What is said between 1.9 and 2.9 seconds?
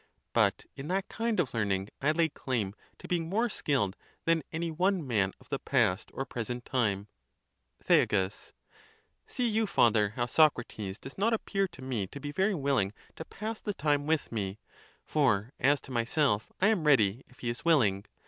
I lay claim'